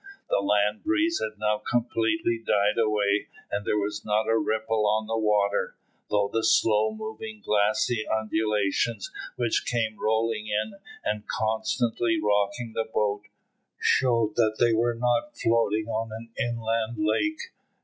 [0.31, 5.05] The land breeze had now completely died away, and there was not a ripple on
[5.05, 5.75] the water,
[6.09, 10.73] though the slow moving glassy undulations which came rolling in
[11.05, 13.27] and constantly rocking the boat,
[13.79, 17.51] showed that they were not floating on an inland lake.